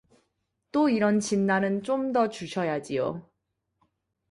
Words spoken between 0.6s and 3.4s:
또 이런 진날은 좀 더 주셔야지요